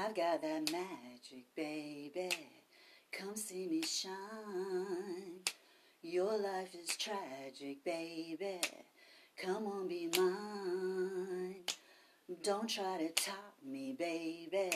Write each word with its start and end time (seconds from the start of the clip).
I've 0.00 0.14
got 0.14 0.42
that 0.42 0.70
magic, 0.70 1.44
baby. 1.56 2.30
Come 3.10 3.34
see 3.34 3.66
me 3.66 3.82
shine. 3.82 5.40
Your 6.02 6.38
life 6.38 6.72
is 6.72 6.96
tragic, 6.96 7.82
baby. 7.84 8.60
Come 9.42 9.66
on, 9.66 9.88
be 9.88 10.08
mine. 10.16 11.56
Don't 12.44 12.70
try 12.70 12.98
to 12.98 13.08
top 13.10 13.54
me, 13.66 13.96
baby. 13.98 14.70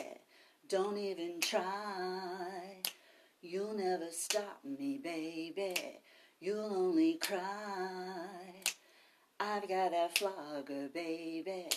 Don't 0.69 0.99
even 0.99 1.41
try. 1.41 2.81
You'll 3.41 3.75
never 3.75 4.11
stop 4.11 4.59
me, 4.65 4.99
baby. 5.03 6.01
You'll 6.41 6.75
only 6.75 7.15
cry. 7.15 8.55
I've 9.39 9.69
got 9.69 9.93
that 9.93 10.19
flogger, 10.19 10.89
baby. 10.93 11.69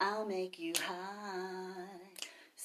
I'll 0.00 0.26
make 0.26 0.58
you 0.58 0.72
high. 0.82 1.59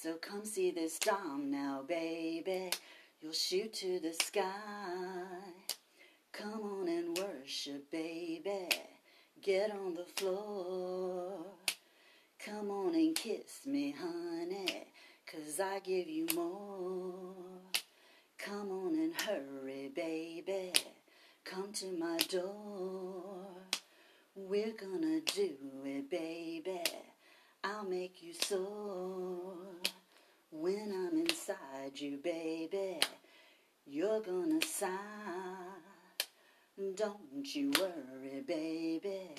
So 0.02 0.16
come 0.16 0.44
see 0.44 0.72
this 0.72 0.98
dom 0.98 1.50
now, 1.50 1.82
baby. 1.88 2.70
You'll 3.18 3.32
shoot 3.32 3.72
to 3.74 3.98
the 3.98 4.12
sky. 4.12 4.44
Come 6.32 6.60
on 6.64 6.86
and 6.86 7.16
worship, 7.16 7.90
baby. 7.90 8.68
Get 9.42 9.70
on 9.70 9.94
the 9.94 10.04
floor. 10.04 11.38
Come 12.44 12.70
on 12.70 12.94
and 12.94 13.16
kiss 13.16 13.64
me, 13.64 13.94
honey. 13.98 14.84
Cause 15.32 15.60
I 15.60 15.78
give 15.78 16.08
you 16.08 16.26
more. 16.34 17.32
Come 18.36 18.70
on 18.70 18.94
and 18.96 19.14
hurry, 19.14 19.90
baby. 19.96 20.72
Come 21.42 21.72
to 21.72 21.86
my 21.92 22.18
door. 22.28 23.46
We're 24.34 24.74
gonna 24.74 25.20
do 25.20 25.56
it, 25.86 26.10
baby. 26.10 26.82
I'll 27.64 27.84
make 27.84 28.22
you 28.22 28.34
soar. 28.34 28.85
You, 31.94 32.18
baby, 32.18 32.98
you're 33.86 34.20
gonna 34.20 34.60
sigh. 34.60 34.88
Don't 36.96 37.54
you 37.54 37.70
worry, 37.78 38.42
baby. 38.46 39.30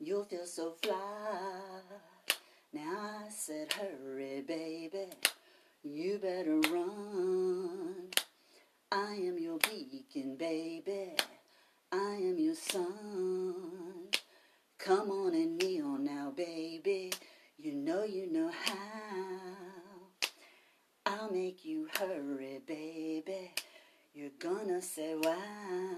You'll 0.00 0.24
feel 0.24 0.44
so 0.44 0.74
fly. 0.82 1.80
Now 2.72 3.22
I 3.24 3.30
said, 3.30 3.72
hurry, 3.72 4.42
baby. 4.46 5.06
You 5.84 6.18
better 6.18 6.58
run. 6.72 8.08
I 8.90 9.14
am 9.14 9.38
your 9.38 9.58
beacon, 9.58 10.36
baby. 10.36 11.14
I 11.92 12.16
am 12.20 12.38
your 12.38 12.56
sun. 12.56 14.08
Come 14.78 15.10
on 15.10 15.34
and 15.34 15.56
kneel 15.58 15.96
now, 15.98 16.32
baby. 16.36 17.12
You 17.56 17.72
know 17.72 18.02
you 18.02 18.30
know 18.30 18.50
how. 18.50 19.13
Make 21.44 21.66
you 21.66 21.86
hurry, 21.98 22.58
baby. 22.66 23.52
You're 24.14 24.38
gonna 24.38 24.80
say 24.80 25.14
wow. 25.14 25.96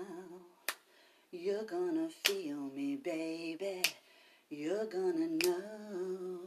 You're 1.31 1.63
gonna 1.63 2.09
feel 2.25 2.63
me, 2.75 2.97
baby. 2.97 3.81
You're 4.51 4.87
gonna 4.87 5.29
know. 5.45 6.41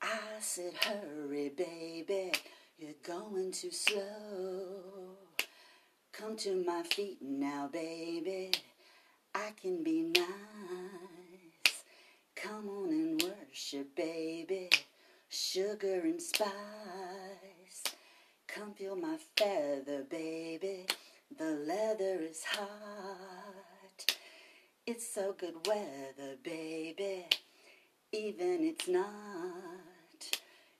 I 0.00 0.40
said 0.40 0.72
hurry, 0.80 1.50
baby. 1.50 2.32
You're 2.78 3.00
going 3.02 3.52
too 3.52 3.70
slow. 3.70 5.18
Come 6.10 6.38
to 6.38 6.64
my 6.64 6.84
feet 6.84 7.18
now, 7.20 7.68
baby. 7.70 8.50
I 9.34 9.50
can 9.60 9.84
be 9.84 10.00
nice. 10.04 10.24
Come 12.34 12.66
on 12.66 12.88
and 12.88 13.22
worship, 13.22 13.94
baby. 13.94 14.53
Sugar 15.34 16.02
and 16.04 16.22
spice. 16.22 16.46
Come 18.46 18.72
feel 18.72 18.94
my 18.94 19.16
feather, 19.36 20.04
baby. 20.08 20.86
The 21.36 21.50
leather 21.66 22.20
is 22.22 22.44
hot. 22.44 24.16
It's 24.86 25.12
so 25.12 25.34
good 25.36 25.56
weather, 25.66 26.36
baby. 26.44 27.26
Even 28.12 28.62
it's 28.62 28.86
not. 28.86 29.02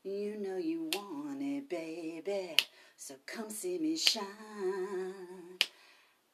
You 0.05 0.39
know 0.39 0.59
you 0.59 0.89
want 0.95 1.43
it, 1.43 1.69
baby. 1.69 2.55
So 2.97 3.15
come 3.27 3.51
see 3.51 3.79
me 3.79 3.97
shine. 3.97 4.25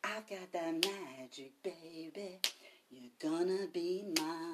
I've 0.05 0.28
got 0.28 0.53
that 0.53 0.75
magic, 0.75 1.53
baby. 1.62 2.39
You're 2.91 3.12
gonna 3.19 3.67
be 3.73 4.05
mine. 4.19 4.50